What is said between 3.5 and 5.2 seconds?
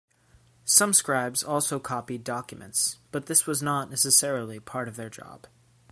not necessarily part of their